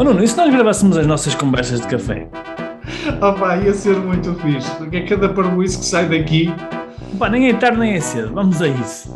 Oh 0.00 0.02
Nuno, 0.02 0.24
e 0.24 0.26
se 0.26 0.34
nós 0.34 0.50
gravássemos 0.50 0.96
as 0.96 1.06
nossas 1.06 1.34
conversas 1.34 1.82
de 1.82 1.86
café? 1.86 2.26
Oh 3.20 3.34
pá, 3.38 3.58
ia 3.58 3.74
ser 3.74 3.98
muito 3.98 4.34
fixe, 4.36 4.74
porque 4.76 4.96
é 4.96 5.06
cada 5.06 5.28
parboice 5.28 5.78
que 5.78 5.84
sai 5.84 6.08
daqui. 6.08 6.46
Pá, 7.18 7.28
nem 7.28 7.50
é 7.50 7.52
tarde 7.52 7.78
nem 7.78 7.92
é 7.92 8.00
cedo, 8.00 8.32
vamos 8.32 8.62
a 8.62 8.68
isso. 8.68 9.14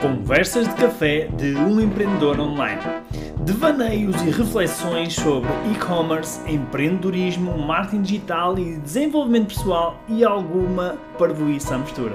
Conversas 0.00 0.66
de 0.66 0.74
café 0.76 1.26
de 1.36 1.54
um 1.56 1.78
empreendedor 1.78 2.40
online. 2.40 2.80
Devaneios 3.44 4.16
e 4.22 4.30
reflexões 4.30 5.12
sobre 5.12 5.50
e-commerce, 5.70 6.40
empreendedorismo, 6.50 7.58
marketing 7.58 8.00
digital 8.00 8.58
e 8.58 8.78
desenvolvimento 8.78 9.48
pessoal 9.48 10.02
e 10.08 10.24
alguma 10.24 10.96
parvoíça 11.18 11.74
à 11.74 11.78
mistura. 11.78 12.14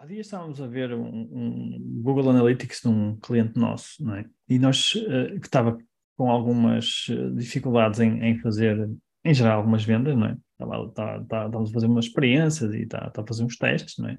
Há 0.00 0.06
dias 0.06 0.24
estávamos 0.28 0.62
a 0.62 0.66
ver 0.66 0.94
um, 0.94 1.28
um 1.30 2.00
Google 2.02 2.30
Analytics 2.30 2.80
de 2.80 2.88
um 2.88 3.16
cliente 3.16 3.60
nosso, 3.60 4.02
não 4.02 4.14
é? 4.14 4.24
E 4.48 4.58
nós, 4.58 4.94
uh, 4.94 5.38
que 5.38 5.46
estava 5.46 5.76
com 6.16 6.30
algumas 6.30 7.06
eh, 7.10 7.30
dificuldades 7.34 8.00
em, 8.00 8.22
em, 8.24 8.38
fazer, 8.40 8.88
em 9.24 9.34
gerar 9.34 9.54
algumas 9.54 9.84
vendas, 9.84 10.16
não 10.16 10.26
é? 10.26 10.36
Estava, 10.52 10.86
estava, 10.86 11.22
estávamos 11.22 11.70
a 11.70 11.72
fazer 11.72 11.86
umas 11.86 12.06
experiências 12.06 12.72
e 12.74 12.82
estava 12.82 13.12
a 13.14 13.26
fazer 13.26 13.44
uns 13.44 13.56
testes, 13.56 13.98
não 13.98 14.08
é? 14.08 14.18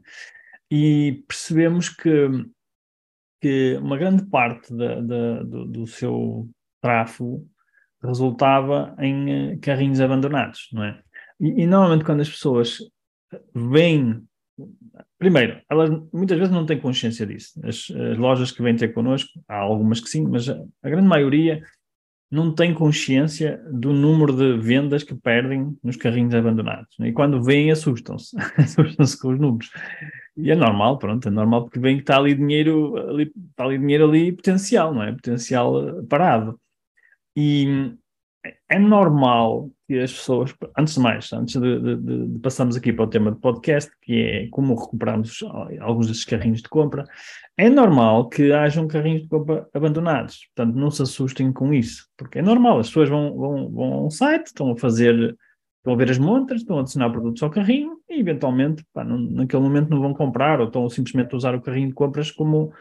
E 0.69 1.23
percebemos 1.27 1.89
que, 1.89 2.29
que 3.41 3.77
uma 3.81 3.97
grande 3.97 4.25
parte 4.25 4.73
da, 4.75 5.01
da, 5.01 5.43
do, 5.43 5.65
do, 5.65 5.87
seu 5.87 6.49
tráfego 6.81 7.47
resultava 8.03 8.95
em 8.99 9.31
eh, 9.53 9.57
carrinhos 9.57 9.99
abandonados, 9.99 10.69
não 10.71 10.83
é? 10.83 11.01
E, 11.39 11.63
e 11.63 11.67
normalmente 11.67 12.05
quando 12.05 12.21
as 12.21 12.29
pessoas 12.29 12.77
vêm 13.53 14.23
Primeiro, 15.19 15.61
elas 15.69 15.89
muitas 16.11 16.37
vezes 16.37 16.53
não 16.53 16.65
têm 16.65 16.79
consciência 16.79 17.25
disso. 17.25 17.59
As, 17.63 17.89
as, 17.91 18.17
lojas 18.17 18.51
que 18.51 18.61
vêm 18.61 18.75
ter 18.75 18.93
connosco, 18.93 19.29
há 19.47 19.55
algumas 19.55 19.99
que 19.99 20.09
sim, 20.09 20.27
mas 20.27 20.49
a, 20.49 20.59
a 20.83 20.89
grande 20.89 21.07
maioria 21.07 21.61
não 22.29 22.53
tem 22.53 22.73
consciência 22.73 23.61
do 23.71 23.93
número 23.93 24.33
de 24.33 24.57
vendas 24.57 25.03
que 25.03 25.15
perdem 25.15 25.77
nos 25.81 25.95
carrinhos 25.95 26.35
abandonados. 26.35 26.93
Né? 26.99 27.09
E 27.09 27.13
quando 27.13 27.41
vêm, 27.41 27.71
assustam-se. 27.71 28.35
assustam-se 28.57 29.19
com 29.19 29.29
os 29.29 29.39
números. 29.39 29.71
E 30.35 30.51
é 30.51 30.55
normal, 30.55 30.99
pronto, 30.99 31.27
é 31.27 31.31
normal 31.31 31.63
porque 31.63 31.79
vem 31.79 31.95
que 31.95 32.03
está 32.03 32.17
ali 32.17 32.35
dinheiro 32.35 32.97
ali, 33.09 33.31
está 33.49 33.63
ali 33.63 33.77
dinheiro 33.77 34.07
ali 34.07 34.31
potencial, 34.31 34.93
não 34.93 35.03
é? 35.03 35.11
Potencial 35.11 35.87
eh, 35.87 36.03
parado. 36.07 36.59
E 37.35 37.95
é 38.69 38.79
normal 38.79 39.69
que 39.87 39.99
as 39.99 40.11
pessoas, 40.11 40.53
antes 40.77 40.95
de 40.95 40.99
mais, 40.99 41.31
antes 41.31 41.59
de, 41.59 41.79
de, 41.79 42.27
de, 42.27 42.39
passarmos 42.39 42.75
aqui 42.75 42.91
para 42.91 43.05
o 43.05 43.09
tema 43.09 43.31
do 43.31 43.37
podcast, 43.37 43.91
que 44.01 44.21
é 44.21 44.47
como 44.49 44.75
recuperarmos 44.75 45.43
alguns 45.79 46.07
desses 46.07 46.25
carrinhos 46.25 46.61
de 46.61 46.69
compra, 46.69 47.05
é 47.57 47.69
normal 47.69 48.27
que 48.27 48.51
hajam 48.51 48.87
carrinhos 48.87 49.23
de 49.23 49.29
compra 49.29 49.67
abandonados. 49.73 50.47
Portanto, 50.53 50.75
não 50.75 50.91
se 50.91 51.01
assustem 51.01 51.53
com 51.53 51.73
isso, 51.73 52.07
porque 52.17 52.39
é 52.39 52.41
normal, 52.41 52.79
as 52.79 52.87
pessoas 52.87 53.09
vão, 53.09 53.35
vão, 53.35 53.71
vão 53.71 53.93
a 53.93 54.05
um 54.05 54.09
site, 54.09 54.47
estão 54.47 54.71
a 54.71 54.75
fazer, 54.75 55.37
estão 55.77 55.93
a 55.93 55.95
ver 55.95 56.11
as 56.11 56.17
montras, 56.17 56.61
estão 56.61 56.77
a 56.77 56.81
adicionar 56.81 57.09
produtos 57.09 57.41
ao 57.41 57.49
carrinho 57.49 57.97
e, 58.09 58.19
eventualmente, 58.19 58.85
pá, 58.93 59.03
não, 59.03 59.17
naquele 59.17 59.63
momento 59.63 59.89
não 59.89 60.01
vão 60.01 60.13
comprar 60.13 60.59
ou 60.59 60.67
estão 60.67 60.89
simplesmente 60.89 61.33
a 61.33 61.37
usar 61.37 61.55
o 61.55 61.61
carrinho 61.61 61.87
de 61.87 61.93
compras 61.93 62.29
como 62.29 62.73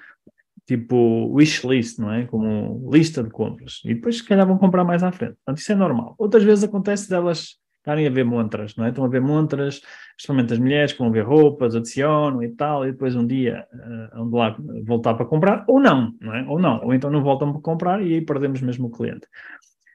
tipo 0.67 1.33
wishlist, 1.33 1.99
não 1.99 2.13
é? 2.13 2.27
Como 2.27 2.91
lista 2.93 3.23
de 3.23 3.31
compras. 3.31 3.81
E 3.85 3.95
depois, 3.95 4.19
se 4.19 4.25
calhar, 4.25 4.47
vão 4.47 4.59
comprar 4.59 4.85
mais 4.85 5.03
à 5.03 5.13
frente. 5.13 5.35
Portanto, 5.37 5.59
isso 5.59 5.73
é 5.73 5.75
normal. 5.75 6.15
Outras 6.19 6.43
vezes 6.43 6.65
acontece 6.65 7.09
delas 7.09 7.57
estarem 7.79 8.07
a 8.07 8.11
ver 8.11 8.25
montras, 8.25 8.75
não 8.75 8.85
é? 8.85 8.89
Estão 8.89 9.05
a 9.05 9.09
ver 9.09 9.21
montras, 9.21 9.81
especialmente 10.19 10.53
as 10.53 10.59
mulheres 10.59 10.93
que 10.93 10.99
vão 10.99 11.13
ver 11.13 11.25
roupas, 11.25 11.77
adicionam 11.77 12.43
e 12.43 12.49
tal, 12.49 12.85
e 12.85 12.91
depois 12.91 13.15
um 13.15 13.25
dia 13.25 13.65
uh, 13.73 14.29
vão 14.29 14.41
lá 14.41 14.57
voltar 14.85 15.15
para 15.15 15.25
comprar, 15.25 15.65
ou 15.69 15.79
não, 15.79 16.13
não 16.21 16.35
é? 16.35 16.45
Ou 16.49 16.59
não, 16.59 16.85
ou 16.85 16.93
então 16.93 17.09
não 17.11 17.23
voltam 17.23 17.53
para 17.53 17.63
comprar 17.63 18.03
e 18.03 18.15
aí 18.15 18.21
perdemos 18.21 18.61
mesmo 18.61 18.89
o 18.89 18.91
cliente. 18.91 19.29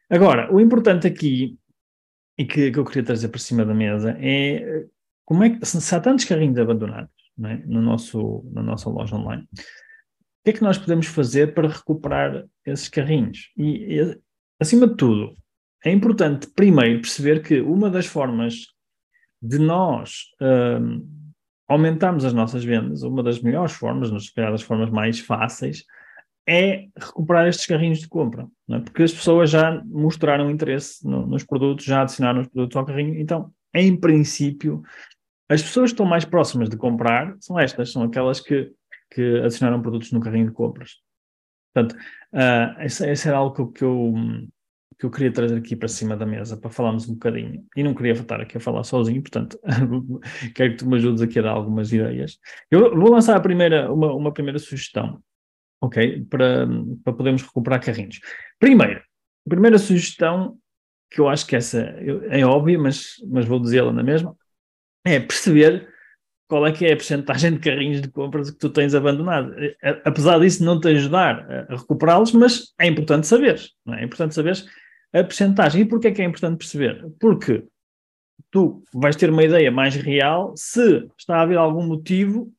Agora, 0.10 0.54
o 0.54 0.62
importante 0.62 1.06
aqui, 1.06 1.58
e 2.38 2.46
que, 2.46 2.72
que 2.72 2.80
eu 2.80 2.86
queria 2.86 3.04
trazer 3.04 3.28
para 3.28 3.40
cima 3.40 3.66
da 3.66 3.74
mesa, 3.74 4.16
é 4.20 4.86
como 5.26 5.44
é 5.44 5.50
que, 5.50 5.66
se 5.66 5.96
há 5.96 6.00
tantos 6.00 6.24
carrinhos 6.24 6.58
abandonados 6.58 7.12
é? 7.46 7.58
no 7.66 7.82
nosso, 7.82 8.50
na 8.54 8.64
nossa 8.64 8.90
loja 8.90 9.18
online, 9.18 9.48
que 10.44 10.50
é 10.50 10.54
que 10.54 10.64
nós 10.64 10.78
podemos 10.78 11.08
fazer 11.08 11.54
para 11.54 11.68
recuperar 11.68 12.46
esses 12.66 12.90
carrinhos? 12.90 13.52
E, 13.58 14.00
e, 14.00 14.20
acima 14.60 14.88
de 14.88 14.96
tudo, 14.96 15.36
é 15.84 15.92
importante 15.92 16.48
primeiro 16.56 17.02
perceber 17.02 17.42
que 17.42 17.60
uma 17.62 17.90
das 17.90 18.06
formas 18.06 18.68
de 19.42 19.58
nós 19.58 20.26
um, 20.40 21.08
aumentarmos 21.68 22.26
as 22.26 22.34
nossas 22.34 22.64
vendas, 22.64 23.02
uma 23.02 23.24
das 23.24 23.42
melhores 23.42 23.72
formas, 23.72 24.10
se 24.24 24.34
calhar 24.34 24.52
das 24.52 24.62
formas 24.62 24.90
mais 24.90 25.20
fáceis, 25.20 25.86
é 26.48 26.88
recuperar 26.98 27.48
estes 27.48 27.66
carrinhos 27.66 28.00
de 28.00 28.08
compra, 28.08 28.48
é? 28.70 28.80
porque 28.80 29.04
as 29.04 29.14
pessoas 29.14 29.50
já 29.50 29.82
mostraram 29.86 30.50
interesse 30.50 31.08
no, 31.08 31.26
nos 31.26 31.44
produtos, 31.44 31.86
já 31.86 32.02
adicionaram 32.02 32.42
os 32.42 32.48
produtos 32.48 32.76
ao 32.76 32.86
carrinho, 32.86 33.20
então, 33.20 33.52
em 33.74 33.96
princípio, 33.96 34.82
as 35.50 35.62
pessoas 35.62 35.92
que 35.92 35.94
estão 35.94 36.06
mais 36.06 36.26
próximas 36.26 36.68
de 36.70 36.78
comprar 36.78 37.36
são 37.40 37.60
estas, 37.60 37.92
são 37.92 38.04
aquelas 38.04 38.40
que 38.40 38.72
que 39.12 39.40
adicionaram 39.40 39.82
produtos 39.82 40.12
no 40.12 40.22
carrinho 40.22 40.48
de 40.48 40.54
compras. 40.54 40.96
Portanto, 41.74 42.00
uh, 42.34 42.82
esse, 42.82 43.28
era 43.28 43.38
algo 43.38 43.72
que, 43.72 43.80
que, 43.80 43.84
eu, 43.84 44.14
que 44.98 45.06
eu 45.06 45.12
queria 45.12 45.32
trazer 45.32 45.58
aqui 45.58 45.76
para 45.76 45.88
cima 45.88 46.16
da 46.16 46.26
mesa, 46.26 46.58
para 46.58 46.70
falarmos 46.70 47.08
um 47.08 47.14
bocadinho. 47.14 47.66
E 47.76 47.84
não 47.84 47.94
queria 47.94 48.14
estar 48.14 48.42
aqui 48.42 48.58
a 48.58 48.60
falar 48.60 48.84
sozinho, 48.84 49.22
portanto, 49.22 49.60
quero 50.56 50.72
que 50.72 50.78
tu 50.78 50.88
me 50.88 50.96
ajudes 50.96 51.22
aqui 51.22 51.40
a 51.40 51.44
dar 51.44 51.52
algumas 51.52 51.92
ideias. 51.92 52.40
Eu 52.70 52.96
vou 52.96 53.12
lançar 53.12 53.36
a 53.36 53.42
primeira, 53.42 53.92
uma, 53.92 54.14
uma 54.14 54.34
primeira 54.34 54.60
sugestão, 54.60 55.22
ok? 55.82 56.26
Para, 56.30 56.68
para 57.04 57.14
podermos 57.14 57.42
recuperar 57.42 57.84
carrinhos. 57.84 58.20
Primeiro, 58.60 59.00
a 59.46 59.50
primeira 59.50 59.78
sugestão, 59.78 60.58
que 61.10 61.20
eu 61.20 61.28
acho 61.28 61.46
que 61.46 61.56
essa 61.56 61.82
é 62.30 62.46
óbvia, 62.46 62.80
mas, 62.80 63.16
mas 63.28 63.46
vou 63.46 63.60
dizê-la 63.60 63.92
na 63.92 64.04
mesma, 64.04 64.36
é 65.06 65.20
perceber 65.20 65.90
qual 66.52 66.68
é 66.68 66.74
que 66.74 66.86
é 66.86 66.92
a 66.92 66.98
porcentagem 66.98 67.54
de 67.54 67.60
carrinhos 67.60 68.02
de 68.02 68.10
compras 68.10 68.52
que 68.52 68.58
tu 68.58 68.70
tens 68.70 68.94
abandonado. 68.94 69.56
Apesar 70.04 70.38
disso 70.38 70.66
não 70.66 70.82
te 70.82 70.90
ajudar 70.90 71.50
a 71.70 71.78
recuperá-los, 71.78 72.34
mas 72.34 72.74
é 72.78 72.88
importante 72.88 73.26
saber, 73.26 73.58
é? 73.88 74.02
é 74.02 74.04
importante 74.04 74.36
saber 74.36 74.62
a 75.14 75.24
porcentagem. 75.24 75.84
E 75.84 75.86
porquê 75.86 76.10
é 76.10 76.12
que 76.12 76.22
é 76.22 76.26
importante 76.26 76.58
perceber? 76.58 77.10
Porque 77.22 77.64
tu 78.52 78.84
vais 78.94 79.16
ter 79.16 79.30
uma 79.30 79.46
ideia 79.46 79.72
mais 79.72 79.96
real 79.96 80.52
se 80.58 81.08
está 81.18 81.38
a 81.38 81.42
haver 81.44 81.58
algum 81.58 81.88
motivo, 81.88 82.52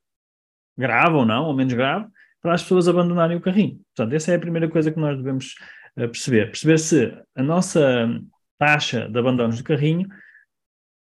grave 0.74 1.16
ou 1.16 1.26
não, 1.26 1.44
ou 1.44 1.54
menos 1.54 1.74
grave, 1.74 2.06
para 2.40 2.54
as 2.54 2.62
pessoas 2.62 2.88
abandonarem 2.88 3.36
o 3.36 3.42
carrinho. 3.42 3.78
Portanto, 3.94 4.16
essa 4.16 4.32
é 4.32 4.36
a 4.36 4.40
primeira 4.40 4.70
coisa 4.70 4.90
que 4.90 4.98
nós 4.98 5.18
devemos 5.18 5.54
eh, 5.98 6.06
perceber. 6.06 6.46
Perceber 6.46 6.78
se 6.78 7.14
a 7.36 7.42
nossa 7.42 8.08
taxa 8.58 9.06
de 9.06 9.18
abandonos 9.18 9.58
do 9.58 9.64
carrinho 9.64 10.08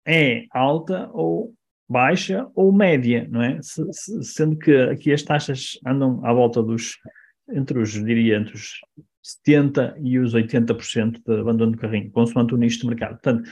é 0.07 0.45
alta 0.51 1.07
ou 1.13 1.53
baixa 1.89 2.47
ou 2.53 2.71
média, 2.71 3.27
não 3.31 3.41
é? 3.41 3.59
Se, 3.61 3.83
se, 3.91 4.23
sendo 4.23 4.55
que 4.57 4.75
aqui 4.75 5.11
as 5.11 5.23
taxas 5.23 5.79
andam 5.85 6.23
à 6.23 6.31
volta 6.31 6.61
dos, 6.61 6.97
entre 7.51 7.79
os, 7.79 7.91
diria, 7.91 8.37
entre 8.37 8.53
os 8.53 8.79
70% 9.45 9.95
e 10.01 10.19
os 10.19 10.35
80% 10.35 11.21
de 11.25 11.39
abandono 11.39 11.71
de 11.71 11.77
carrinho, 11.79 12.11
consoante 12.11 12.53
o 12.53 12.57
nicho 12.57 12.79
de 12.79 12.87
mercado. 12.87 13.13
Portanto, 13.13 13.49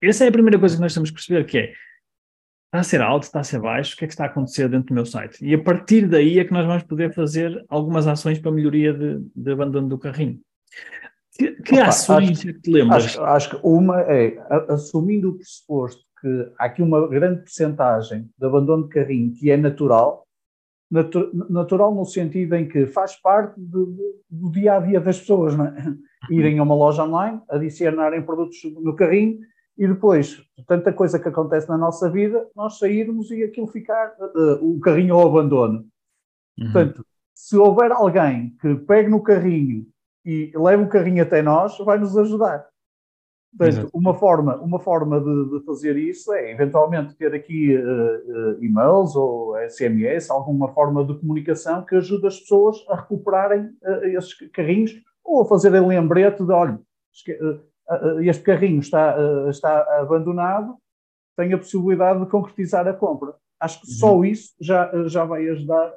essa 0.00 0.24
é 0.24 0.28
a 0.28 0.32
primeira 0.32 0.58
coisa 0.58 0.76
que 0.76 0.82
nós 0.82 0.94
temos 0.94 1.10
que 1.10 1.16
perceber, 1.16 1.44
que 1.44 1.58
é, 1.58 1.72
está 2.66 2.78
a 2.78 2.82
ser 2.84 3.00
alto, 3.00 3.24
está 3.24 3.40
a 3.40 3.44
ser 3.44 3.60
baixo, 3.60 3.94
o 3.94 3.98
que 3.98 4.04
é 4.04 4.06
que 4.06 4.14
está 4.14 4.24
a 4.24 4.28
acontecer 4.28 4.68
dentro 4.68 4.88
do 4.88 4.94
meu 4.94 5.04
site? 5.04 5.44
E 5.44 5.52
a 5.52 5.62
partir 5.62 6.06
daí 6.06 6.38
é 6.38 6.44
que 6.44 6.52
nós 6.52 6.64
vamos 6.64 6.84
poder 6.84 7.12
fazer 7.12 7.64
algumas 7.68 8.06
ações 8.06 8.38
para 8.38 8.52
melhoria 8.52 8.94
de, 8.94 9.18
de 9.34 9.52
abandono 9.52 9.88
do 9.88 9.98
carrinho. 9.98 10.40
Que, 11.36 11.52
que 11.62 11.74
Opa, 11.74 11.88
ações 11.88 12.38
acho, 12.38 12.50
é 12.50 12.52
que 12.52 12.60
te 12.60 12.70
lembras? 12.70 13.04
Acho, 13.04 13.24
acho, 13.24 13.50
que 13.50 13.60
uma 13.64 14.00
é, 14.02 14.36
assumindo 14.68 15.30
o 15.30 15.36
pressuposto 15.36 16.04
que 16.20 16.52
há 16.58 16.66
aqui 16.66 16.82
uma 16.82 17.06
grande 17.08 17.42
percentagem 17.42 18.28
de 18.38 18.46
abandono 18.46 18.84
de 18.84 18.90
carrinho 18.90 19.32
que 19.32 19.50
é 19.50 19.56
natural, 19.56 20.26
natu 20.90 21.30
natural 21.48 21.94
no 21.94 22.04
sentido 22.04 22.54
em 22.56 22.68
que 22.68 22.86
faz 22.86 23.16
parte 23.16 23.60
do, 23.60 23.96
do 24.28 24.50
dia 24.50 24.74
a 24.74 24.80
dia 24.80 25.00
das 25.00 25.18
pessoas, 25.18 25.54
é? 25.54 25.58
Uhum. 25.58 25.98
irem 26.30 26.58
a 26.58 26.62
uma 26.62 26.74
loja 26.74 27.04
online, 27.04 27.40
adicionarem 27.48 28.22
produtos 28.22 28.58
no 28.64 28.94
carrinho 28.94 29.40
e 29.78 29.88
depois, 29.88 30.42
tanta 30.66 30.92
coisa 30.92 31.18
que 31.18 31.28
acontece 31.28 31.66
na 31.68 31.78
nossa 31.78 32.10
vida, 32.10 32.46
nós 32.54 32.78
sairmos 32.78 33.30
e 33.30 33.42
aquilo 33.42 33.66
ficar, 33.66 34.14
uh, 34.20 34.62
o 34.62 34.78
carrinho 34.78 35.14
ao 35.14 35.26
abandono. 35.26 35.86
Uhum. 36.58 36.72
Portanto, 36.72 37.06
se 37.34 37.56
houver 37.56 37.90
alguém 37.90 38.54
que 38.60 38.74
pegue 38.74 39.08
no 39.08 39.22
carrinho 39.22 39.86
e 40.22 40.52
leve 40.54 40.82
o 40.82 40.88
carrinho 40.88 41.22
até 41.22 41.40
nós, 41.40 41.78
vai 41.78 41.98
nos 41.98 42.14
ajudar. 42.18 42.66
Portanto, 43.56 43.90
uma 43.92 44.14
forma, 44.14 44.56
uma 44.56 44.78
forma 44.78 45.20
de, 45.20 45.58
de, 45.58 45.64
fazer 45.64 45.96
isso 45.96 46.32
é 46.32 46.52
eventualmente 46.52 47.14
ter 47.16 47.34
aqui 47.34 47.76
uh, 47.76 47.80
uh, 47.80 48.64
e-mails 48.64 49.16
ou 49.16 49.56
SMS, 49.68 50.30
alguma 50.30 50.68
forma 50.72 51.04
de 51.04 51.18
comunicação 51.18 51.84
que 51.84 51.96
ajude 51.96 52.28
as 52.28 52.38
pessoas 52.38 52.76
a 52.88 52.96
recuperarem 52.96 53.70
uh, 53.82 54.04
esses 54.16 54.34
carrinhos 54.52 54.92
ou 55.24 55.42
a 55.42 55.46
fazerem 55.46 55.84
lembrete 55.84 56.44
de, 56.44 56.52
olha, 56.52 56.80
este 58.22 58.42
carrinho 58.44 58.78
está, 58.78 59.16
está 59.48 60.00
abandonado, 60.00 60.76
tem 61.36 61.52
a 61.52 61.58
possibilidade 61.58 62.20
de 62.20 62.30
concretizar 62.30 62.86
a 62.86 62.94
compra. 62.94 63.34
Acho 63.58 63.80
que 63.80 63.88
só 63.88 64.16
uhum. 64.16 64.24
isso 64.24 64.54
já, 64.60 64.90
já 65.06 65.24
vai 65.24 65.46
ajudar 65.48 65.92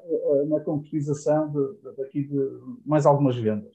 na 0.47 0.59
concretização 0.59 1.49
de, 1.49 1.81
de, 1.81 1.97
daqui 1.97 2.23
de 2.23 2.59
mais 2.85 3.05
algumas 3.05 3.37
vendas. 3.37 3.71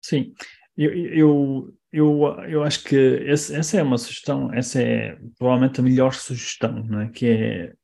Sim, 0.00 0.32
Eu, 0.78 0.92
eu, 0.92 1.74
eu, 1.92 2.22
eu 2.48 2.62
acho 2.62 2.84
que 2.84 2.94
esse, 2.94 3.52
essa 3.52 3.78
é 3.78 3.82
uma 3.82 3.98
sugestão, 3.98 4.54
essa 4.54 4.80
é 4.80 5.18
provavelmente 5.36 5.80
a 5.80 5.82
melhor 5.82 6.14
sugestão, 6.14 6.84
não 6.84 7.00
é? 7.00 7.08
Que 7.08 7.26
é. 7.26 7.74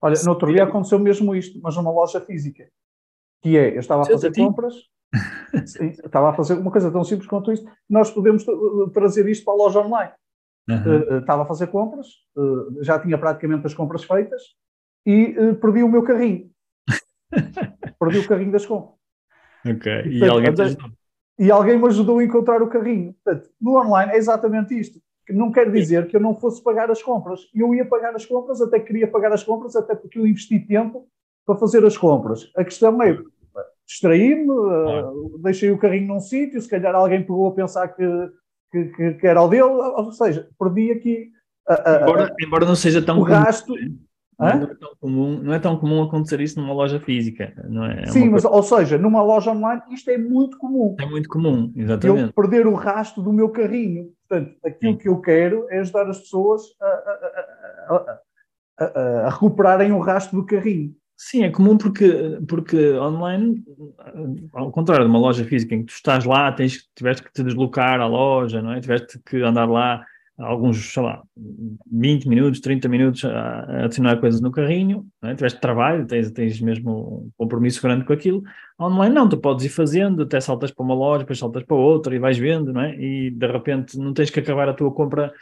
Olha, 0.00 0.14
no 0.24 0.30
outro 0.30 0.50
dia 0.50 0.64
aconteceu 0.64 0.98
mesmo 0.98 1.34
isto, 1.34 1.60
mas 1.62 1.76
numa 1.76 1.90
loja 1.90 2.18
física. 2.22 2.66
Que 3.42 3.58
é, 3.58 3.76
eu 3.76 3.80
estava 3.80 4.02
a 4.02 4.06
fazer 4.06 4.34
compras, 4.34 4.74
sim, 5.66 5.88
estava 5.88 6.30
a 6.30 6.32
fazer 6.32 6.54
uma 6.54 6.70
coisa 6.70 6.90
tão 6.90 7.04
simples 7.04 7.28
quanto 7.28 7.52
isto, 7.52 7.70
nós 7.88 8.10
podemos 8.10 8.42
trazer 8.94 9.28
isto 9.28 9.44
para 9.44 9.52
a 9.52 9.56
loja 9.56 9.80
online. 9.80 10.12
Uhum. 10.66 11.16
Uh, 11.16 11.18
estava 11.18 11.42
a 11.42 11.46
fazer 11.46 11.66
compras, 11.66 12.06
uh, 12.36 12.82
já 12.82 12.98
tinha 12.98 13.18
praticamente 13.18 13.66
as 13.66 13.74
compras 13.74 14.04
feitas 14.04 14.42
e 15.04 15.36
uh, 15.38 15.54
perdi 15.56 15.82
o 15.82 15.88
meu 15.88 16.02
carrinho. 16.02 16.50
perdi 18.00 18.18
o 18.18 18.28
carrinho 18.28 18.52
das 18.52 18.64
compras. 18.64 18.96
Ok, 19.66 20.02
e, 20.06 20.18
e 20.18 20.28
alguém 20.28 20.54
te 20.54 20.62
ajudou? 20.62 20.97
E 21.38 21.50
alguém 21.50 21.78
me 21.78 21.86
ajudou 21.86 22.18
a 22.18 22.24
encontrar 22.24 22.62
o 22.62 22.68
carrinho. 22.68 23.14
Portanto, 23.24 23.50
no 23.60 23.78
online 23.78 24.12
é 24.12 24.16
exatamente 24.16 24.78
isto. 24.78 25.00
Que 25.26 25.32
não 25.32 25.52
quer 25.52 25.70
dizer 25.70 26.08
que 26.08 26.16
eu 26.16 26.20
não 26.20 26.34
fosse 26.34 26.62
pagar 26.62 26.90
as 26.90 27.02
compras. 27.02 27.40
Eu 27.54 27.74
ia 27.74 27.84
pagar 27.84 28.14
as 28.14 28.26
compras, 28.26 28.60
até 28.60 28.80
queria 28.80 29.06
pagar 29.06 29.32
as 29.32 29.44
compras, 29.44 29.76
até 29.76 29.94
porque 29.94 30.18
eu 30.18 30.26
investi 30.26 30.58
tempo 30.58 31.06
para 31.46 31.56
fazer 31.56 31.84
as 31.84 31.96
compras. 31.96 32.50
A 32.56 32.64
questão 32.64 33.00
é, 33.02 33.18
distraí-me, 33.86 34.50
uh, 34.50 35.38
deixei 35.38 35.70
o 35.70 35.78
carrinho 35.78 36.08
num 36.08 36.20
sítio, 36.20 36.60
se 36.60 36.68
calhar 36.68 36.94
alguém 36.94 37.20
pegou 37.20 37.48
a 37.48 37.52
pensar 37.52 37.88
que 37.88 38.04
que, 38.70 38.84
que, 38.86 39.14
que, 39.14 39.26
era 39.26 39.42
o 39.42 39.48
dele, 39.48 39.62
ou 39.62 40.12
seja, 40.12 40.48
perdi 40.58 40.92
aqui. 40.92 41.30
embora, 42.02 42.34
embora 42.40 42.66
não 42.66 42.76
seja 42.76 43.02
tão 43.02 43.20
o 43.20 43.26
comum, 43.26 43.98
Não 44.38 44.46
é, 44.46 44.66
tão 44.76 44.96
comum, 45.00 45.40
não 45.42 45.52
é 45.52 45.58
tão 45.58 45.76
comum 45.76 46.02
acontecer 46.02 46.40
isso 46.40 46.60
numa 46.60 46.72
loja 46.72 47.00
física, 47.00 47.52
não 47.68 47.84
é? 47.84 48.02
é 48.02 48.06
Sim, 48.06 48.30
mas, 48.30 48.44
coisa... 48.44 48.56
ou 48.56 48.62
seja, 48.62 48.96
numa 48.96 49.20
loja 49.20 49.50
online 49.50 49.82
isto 49.90 50.08
é 50.10 50.16
muito 50.16 50.56
comum. 50.58 50.94
É 51.00 51.06
muito 51.06 51.28
comum, 51.28 51.72
exatamente. 51.74 52.22
Eu 52.22 52.32
perder 52.32 52.66
o 52.68 52.74
rastro 52.74 53.20
do 53.20 53.32
meu 53.32 53.48
carrinho. 53.48 54.12
Portanto, 54.28 54.54
aquilo 54.64 54.92
Sim. 54.92 54.98
que 54.98 55.08
eu 55.08 55.20
quero 55.20 55.66
é 55.70 55.80
ajudar 55.80 56.08
as 56.08 56.20
pessoas 56.20 56.62
a, 56.80 56.86
a, 57.88 58.18
a, 58.78 59.00
a 59.26 59.30
recuperarem 59.30 59.90
o 59.90 59.98
rastro 59.98 60.40
do 60.40 60.46
carrinho. 60.46 60.94
Sim, 61.16 61.42
é 61.42 61.50
comum 61.50 61.76
porque, 61.76 62.38
porque 62.46 62.92
online, 62.92 63.64
ao 64.52 64.70
contrário 64.70 65.04
de 65.04 65.10
uma 65.10 65.18
loja 65.18 65.44
física 65.44 65.74
em 65.74 65.80
que 65.80 65.86
tu 65.86 65.96
estás 65.96 66.24
lá, 66.24 66.52
tens, 66.52 66.88
tiveste 66.94 67.24
que 67.24 67.32
te 67.32 67.42
deslocar 67.42 68.00
à 68.00 68.06
loja, 68.06 68.62
não 68.62 68.72
é? 68.72 68.80
Tiveste 68.80 69.18
que 69.26 69.42
andar 69.42 69.68
lá 69.68 70.06
alguns, 70.38 70.92
sei 70.92 71.02
lá, 71.02 71.22
20 71.90 72.28
minutos, 72.28 72.60
30 72.60 72.88
minutos 72.88 73.24
a, 73.24 73.84
adicionar 73.84 74.18
coisas 74.18 74.40
no 74.40 74.52
carrinho, 74.52 75.06
não 75.20 75.30
é? 75.30 75.34
tiveste 75.34 75.60
trabalho, 75.60 76.06
tens, 76.06 76.30
tens 76.30 76.60
mesmo 76.60 77.26
um 77.26 77.30
compromisso 77.36 77.82
grande 77.82 78.04
com 78.04 78.12
aquilo. 78.12 78.42
Online 78.80 79.14
não, 79.14 79.28
tu 79.28 79.36
podes 79.36 79.64
ir 79.64 79.70
fazendo, 79.70 80.22
até 80.22 80.40
saltas 80.40 80.70
para 80.70 80.84
uma 80.84 80.94
loja, 80.94 81.20
depois 81.20 81.38
saltas 81.38 81.64
para 81.64 81.76
outra 81.76 82.14
e 82.14 82.18
vais 82.18 82.38
vendo, 82.38 82.72
não 82.72 82.82
é? 82.82 82.94
E 82.94 83.30
de 83.30 83.46
repente 83.46 83.98
não 83.98 84.12
tens 84.12 84.30
que 84.30 84.40
acabar 84.40 84.68
a 84.68 84.74
tua 84.74 84.92
compra 84.92 85.32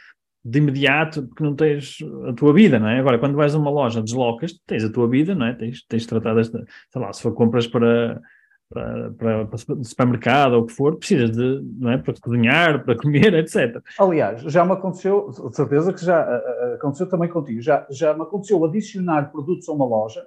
de 0.43 0.59
imediato 0.59 1.23
porque 1.27 1.43
não 1.43 1.55
tens 1.55 1.97
a 2.27 2.33
tua 2.33 2.53
vida, 2.53 2.79
não 2.79 2.87
é? 2.87 2.99
Agora, 2.99 3.19
quando 3.19 3.35
vais 3.35 3.53
a 3.53 3.59
uma 3.59 3.69
loja, 3.69 4.01
deslocas, 4.01 4.59
tens 4.65 4.83
a 4.83 4.91
tua 4.91 5.07
vida, 5.07 5.35
não 5.35 5.45
é? 5.45 5.53
Tens, 5.53 5.83
tens 5.87 6.05
tratado 6.05 6.39
esta, 6.39 6.63
sei 6.89 7.01
lá, 7.01 7.13
se 7.13 7.21
for 7.21 7.33
compras 7.33 7.67
para, 7.67 8.19
para, 8.69 9.11
para, 9.11 9.45
para 9.45 9.83
supermercado 9.83 10.53
ou 10.53 10.63
o 10.63 10.65
que 10.65 10.73
for, 10.73 10.97
precisas 10.97 11.31
de, 11.31 11.61
não 11.79 11.91
é? 11.91 11.97
Para 11.97 12.13
cozinhar, 12.19 12.83
para 12.83 12.97
comer, 12.97 13.33
etc. 13.35 13.81
Aliás, 13.99 14.41
já 14.41 14.65
me 14.65 14.73
aconteceu, 14.73 15.29
de 15.29 15.55
certeza 15.55 15.93
que 15.93 16.03
já 16.03 16.21
aconteceu 16.75 17.07
também 17.07 17.29
contigo, 17.29 17.61
já, 17.61 17.85
já 17.89 18.13
me 18.13 18.23
aconteceu 18.23 18.63
adicionar 18.63 19.31
produtos 19.31 19.67
a 19.69 19.73
uma 19.73 19.85
loja 19.85 20.25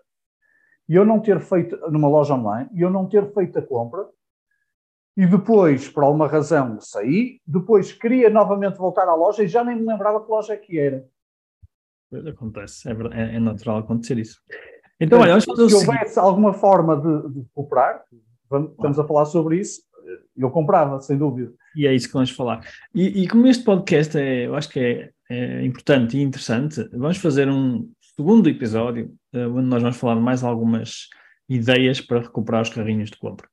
e 0.89 0.95
eu 0.97 1.05
não 1.05 1.21
ter 1.21 1.39
feito, 1.41 1.77
numa 1.89 2.09
loja 2.09 2.35
online, 2.35 2.69
e 2.75 2.81
eu 2.81 2.91
não 2.91 3.07
ter 3.07 3.33
feito 3.33 3.57
a 3.57 3.63
compra, 3.63 4.09
e 5.17 5.25
depois, 5.25 5.89
por 5.89 6.03
alguma 6.03 6.27
razão, 6.27 6.81
saí, 6.81 7.41
depois 7.47 7.93
queria 7.93 8.29
novamente 8.29 8.77
voltar 8.77 9.07
à 9.07 9.15
loja 9.15 9.45
e 9.45 9.49
já 9.49 9.63
nem 9.63 9.77
me 9.77 9.87
lembrava 9.87 10.25
que 10.25 10.29
loja 10.29 10.55
é 10.55 10.57
que 10.57 10.79
era. 10.81 11.07
Acontece, 12.29 12.89
é, 12.89 12.93
é, 13.13 13.37
é 13.37 13.39
natural 13.39 13.79
acontecer 13.79 14.19
isso. 14.19 14.43
Então, 15.01 15.21
então 15.21 15.21
olha, 15.21 15.41
se 15.41 15.75
houvesse 15.75 16.19
alguma 16.19 16.53
forma 16.53 16.97
de, 16.97 17.35
de 17.35 17.49
vamos, 18.51 18.73
estamos 18.73 18.99
a 18.99 19.07
falar 19.07 19.25
sobre 19.27 19.61
isso, 19.61 19.81
eu 20.37 20.51
comprava, 20.51 21.01
sem 21.01 21.17
dúvida. 21.17 21.53
E 21.77 21.87
é 21.87 21.95
isso 21.95 22.09
que 22.09 22.15
vamos 22.15 22.31
falar. 22.31 22.67
E, 22.95 23.23
e 23.23 23.29
como 23.29 23.47
este 23.47 23.65
podcast 23.65 24.17
é, 24.19 24.47
eu 24.47 24.55
acho 24.55 24.69
que 24.69 24.81
é, 24.81 25.11
é, 25.31 25.65
importante 25.65 26.17
e 26.17 26.23
interessante, 26.23 26.89
vamos 26.93 27.19
fazer 27.19 27.49
um 27.49 27.89
segundo 28.17 28.49
episódio, 28.49 29.13
uh, 29.35 29.49
onde 29.57 29.69
nós 29.69 29.83
vamos 29.83 29.97
falar 29.97 30.17
mais 30.17 30.43
algumas 30.43 31.09
ideias 31.49 32.01
para 32.01 32.21
recuperar 32.21 32.63
os 32.63 32.71
carrinhos 32.71 33.11
de 33.11 33.19
compra. 33.19 33.49